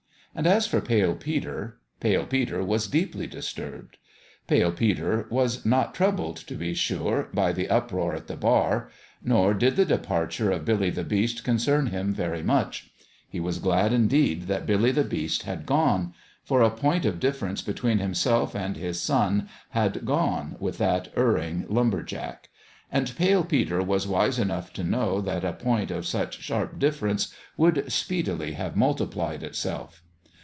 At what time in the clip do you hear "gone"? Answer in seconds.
15.65-16.13, 20.05-20.55